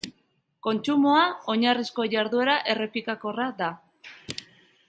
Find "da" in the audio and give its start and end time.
3.63-3.73